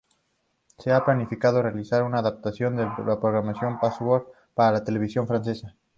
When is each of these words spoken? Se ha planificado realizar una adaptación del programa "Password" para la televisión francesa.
Se 0.79 0.91
ha 0.91 1.05
planificado 1.05 1.61
realizar 1.61 2.01
una 2.01 2.17
adaptación 2.21 2.75
del 2.75 2.87
programa 2.95 3.53
"Password" 3.79 4.23
para 4.55 4.71
la 4.79 4.83
televisión 4.83 5.27
francesa. 5.27 5.75